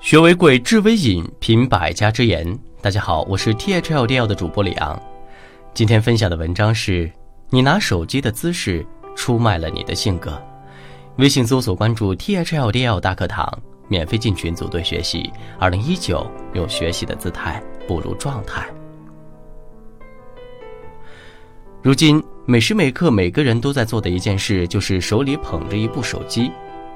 [0.00, 2.58] 学为贵，智为引，品百家之言。
[2.80, 5.00] 大家好，我是 T H L D L 的主播李昂。
[5.74, 7.10] 今天分享的文章是：
[7.50, 8.86] 你拿手机的姿势
[9.16, 10.40] 出卖了你的性格。
[11.16, 13.50] 微信搜索关注 T H L D L 大课堂，
[13.88, 15.30] 免费进群组队学习。
[15.58, 18.66] 二零一九，用学习的姿态步入状态。
[21.82, 26.50] 如今，每时每刻，每个人都在做的一件事，就是手里捧着一部手机。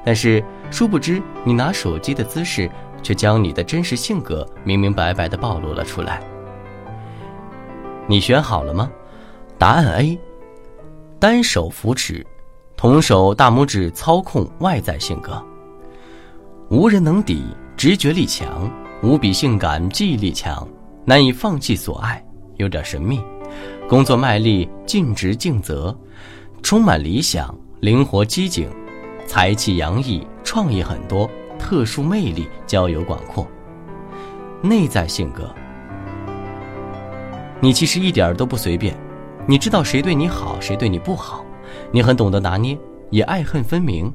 [0.05, 2.71] 但是，殊不知，你拿手机的姿势，
[3.03, 6.23] 却将你的真实性格明明白白的暴露了出来。
[8.07, 8.91] 你选好了吗？
[9.59, 10.19] 答案 A：
[11.19, 12.27] 单手扶持，
[12.77, 15.43] 同手大拇指操控外在性格。
[16.71, 17.45] 无人能敌，
[17.77, 18.71] 直觉力强，
[19.03, 20.67] 无比性感，记忆力强，
[21.05, 22.25] 难以放弃所爱，
[22.57, 23.21] 有点神秘，
[23.87, 25.95] 工作卖力，尽职尽责，
[26.63, 28.71] 充满理想，灵活机警。
[29.31, 33.47] 才气洋溢，创意很多，特殊魅力，交友广阔。
[34.61, 35.49] 内在性格，
[37.61, 38.93] 你其实一点都不随便，
[39.47, 41.45] 你知道谁对你好，谁对你不好，
[41.93, 42.77] 你很懂得拿捏，
[43.11, 44.13] 也爱恨分明。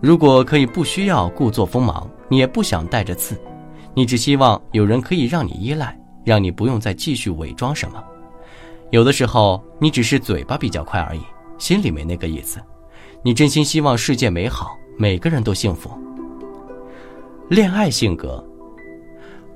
[0.00, 3.40] 如果可以不需要故作锋芒，你也不想带着刺，
[3.94, 8.02] 你只希望有人可以让你依赖，让你不用再继续伪装什么。
[8.90, 11.20] 有的时候，你只是嘴巴比较快而已，
[11.56, 12.60] 心里没那个意思。
[13.22, 15.90] 你真心希望世界美好，每个人都幸福。
[17.48, 18.42] 恋爱性格，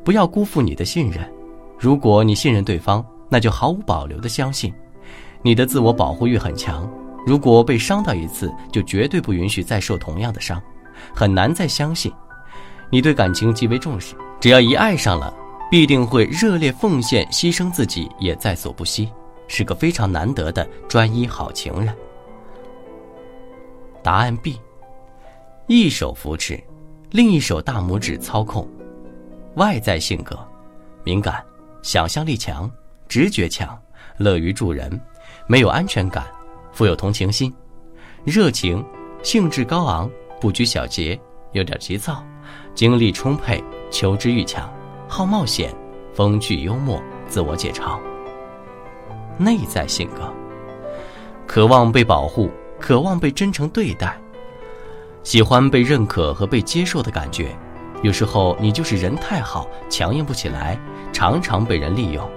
[0.03, 1.25] 不要辜负你的信任。
[1.79, 4.75] 如果你信任对方，那就毫无保留的相信。
[5.43, 6.91] 你的自我保护欲很强，
[7.25, 10.61] 如果被伤到一次，就绝对不允许再受同样的伤，
[11.15, 12.13] 很难再相信。
[12.91, 15.33] 你对感情极为重视，只要一爱上了，
[15.71, 19.09] 必定会热烈奉献，牺牲自己也在所不惜，
[19.47, 21.95] 是个非常难得的专一好情人。
[24.03, 24.61] 答案 B，
[25.69, 26.63] 一手扶持，
[27.11, 28.69] 另一手大拇指操控。
[29.55, 30.39] 外在性格，
[31.05, 31.45] 敏感，
[31.83, 32.71] 想象力强，
[33.07, 33.81] 直觉强，
[34.17, 35.01] 乐于助人，
[35.47, 36.27] 没有安全感，
[36.73, 37.53] 富有同情心，
[38.25, 38.85] 热情，
[39.23, 40.11] 兴致高昂，
[40.41, 41.21] 不拘小节，
[41.53, 42.25] 有点急躁，
[42.75, 44.73] 精力充沛，求知欲强，
[45.07, 45.73] 好冒险，
[46.15, 48.01] 风趣幽默，自我解嘲。
[49.39, 50.33] 内在性格，
[51.47, 52.51] 渴望被保护。
[52.83, 54.21] 渴望被真诚对待，
[55.23, 57.57] 喜欢被认可和被接受的感觉。
[58.03, 60.77] 有时候你就是人太好，强硬不起来，
[61.13, 62.29] 常常被人利用。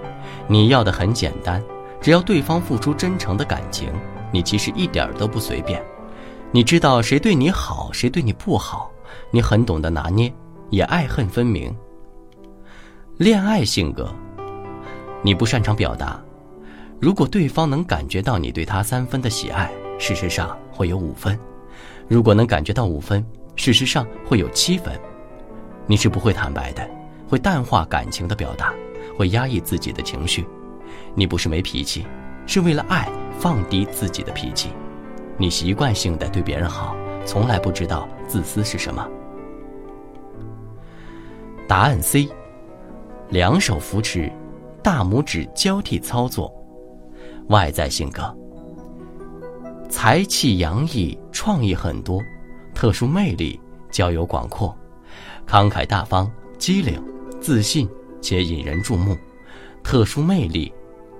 [0.46, 1.60] 你要的很简单，
[2.00, 3.92] 只要对方付出真诚的感情，
[4.32, 5.82] 你其实一点都不随便。
[6.52, 8.88] 你知道谁对你好，谁对你不好，
[9.32, 10.32] 你很懂得拿捏，
[10.70, 11.76] 也爱恨分明。
[13.16, 14.14] 恋爱性格，
[15.22, 16.22] 你不擅长表达。
[17.00, 19.68] 如果对方能感觉到你对他三分的喜爱。
[19.98, 21.38] 事实上会有五分，
[22.08, 23.24] 如果能感觉到五分，
[23.56, 24.92] 事实上会有七分。
[25.86, 26.88] 你是不会坦白的，
[27.28, 28.74] 会淡化感情的表达，
[29.16, 30.46] 会压抑自己的情绪。
[31.14, 32.06] 你不是没脾气，
[32.46, 33.08] 是为了爱
[33.38, 34.70] 放低自己的脾气。
[35.38, 39.06] 你习惯性的对别人好，从来不知道自私是什么。
[41.68, 42.28] 答案 C，
[43.30, 44.30] 两手扶持，
[44.82, 46.52] 大拇指交替操作，
[47.48, 48.22] 外在性格。
[49.88, 52.20] 才气洋溢，创意很多，
[52.74, 53.60] 特殊魅力，
[53.90, 54.76] 交友广阔，
[55.46, 57.02] 慷慨大方，机灵，
[57.40, 57.88] 自信
[58.20, 59.16] 且引人注目，
[59.82, 60.72] 特殊魅力，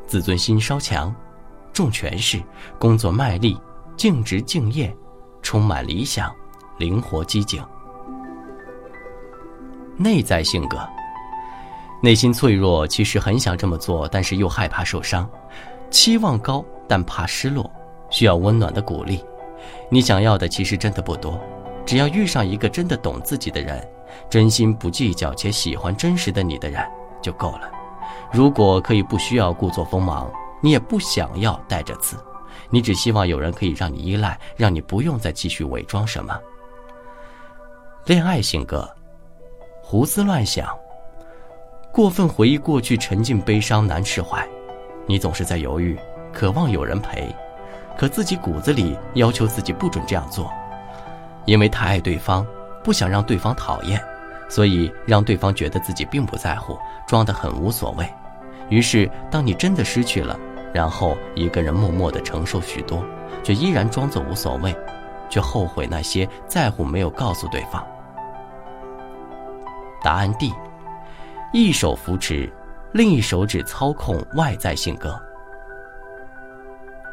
[0.06, 1.15] 自尊心稍强，
[1.72, 2.43] 重权势，
[2.78, 3.56] 工作卖力，
[3.97, 4.94] 尽职敬业，
[5.43, 6.34] 充满理想，
[6.78, 7.65] 灵活机警。
[9.97, 10.78] 内在性格，
[12.03, 15.28] 内心脆弱，其实很想这么做，但是又害怕受伤，
[15.91, 17.71] 期望高，但怕失落。
[18.11, 19.25] 需要温暖的鼓励，
[19.89, 21.41] 你想要的其实真的不多，
[21.84, 23.87] 只要遇上一个真的懂自己的人，
[24.31, 26.83] 真心不计较且喜欢真实的你的人
[27.21, 27.71] 就够了。
[28.33, 30.31] 如果可以不需要故作锋芒，
[30.62, 32.16] 你也不想要带着刺，
[32.71, 36.39] 你只希望有人可以让你依赖，让你不用再继续伪装什么。
[38.06, 38.89] 恋爱性格，
[39.83, 40.69] 胡思乱想，
[41.92, 44.47] 过分回忆过去，沉浸悲伤难释怀，
[45.07, 45.98] 你总是在犹豫，
[46.33, 47.34] 渴望有人陪。
[47.97, 50.53] 可自己骨子里要求自己不准这样做，
[51.47, 52.47] 因为太爱对方，
[52.84, 54.01] 不想让对方讨厌，
[54.48, 58.07] 所以让对方觉得自己并不在乎，装得很无所谓。
[58.69, 60.39] 于是，当你真的失去了，
[60.75, 63.03] 然后一个人默默地承受许多，
[63.43, 64.77] 却依然装作无所谓，
[65.31, 67.84] 却后悔那些在乎没有告诉对方。
[70.03, 70.53] 答案 D，
[71.53, 72.53] 一手扶持，
[72.92, 75.19] 另一手指操控外在性格。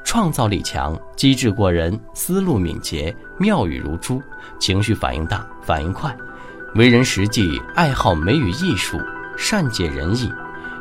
[0.03, 4.21] 创造力强，机智过人，思路敏捷，妙语如珠，
[4.59, 6.15] 情绪反应大，反应快，
[6.75, 9.00] 为人实际，爱好美与艺术，
[9.38, 10.31] 善解人意，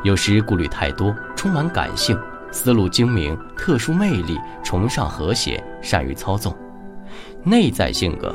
[0.02, 2.18] 有时顾虑太多，充满感性，
[2.50, 6.54] 思路精明，特殊魅力，崇尚和谐，善于操纵。
[7.44, 8.34] 内在性格，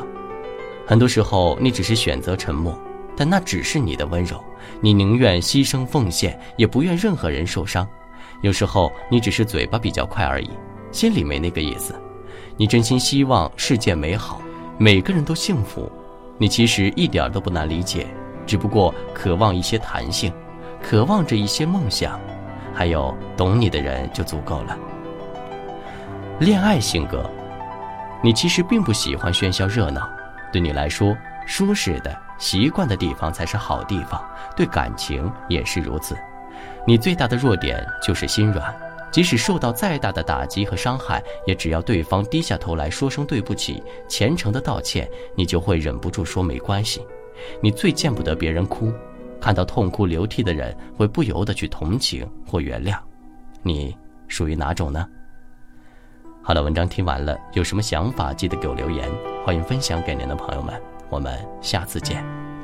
[0.86, 2.78] 很多时候你只是选择沉默，
[3.16, 4.44] 但那只是你的温柔，
[4.81, 7.88] 你宁愿牺牲奉献，也不愿任何人受伤。
[8.42, 10.50] 有时候你只是嘴巴比较快而已，
[10.98, 11.94] 心里没那个意思。
[12.56, 14.42] 你真心希望世界美好，
[14.80, 15.92] 每个人都幸福。
[16.40, 18.08] 你其实一点都不难理解，
[18.48, 20.34] 只不过渴望一些弹性，
[20.82, 22.20] 渴望着一些梦想，
[22.74, 24.76] 还有懂你的人就足够了。
[26.40, 27.30] 恋爱性格，
[28.24, 30.10] 你其实并不喜欢喧嚣热闹，
[30.52, 31.16] 对你来说，
[31.46, 34.20] 舒适的习惯的地方才是好地方，
[34.56, 36.18] 对感情也是如此。
[36.88, 38.76] 你最大的弱点就是心软。
[39.12, 47.01] 即使受到再大的打击和伤害，也只要对方低下头来说声对不起，虔诚的道歉，你就会忍不住说没关系。
[47.62, 48.92] 你最见不得别人哭，
[49.39, 52.98] 看到痛哭流涕的人，会不由得去同情或原谅。
[53.63, 53.95] 你
[54.27, 55.07] 属于哪种呢？
[56.42, 59.10] 好了，文章听完了，有什么想法记得给我留言，
[59.45, 60.80] 欢迎分享给您的朋友们。
[61.10, 62.56] 我们下次见。